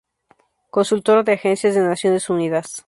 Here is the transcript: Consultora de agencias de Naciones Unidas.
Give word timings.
Consultora 0.71 1.21
de 1.21 1.33
agencias 1.33 1.75
de 1.75 1.81
Naciones 1.81 2.27
Unidas. 2.31 2.73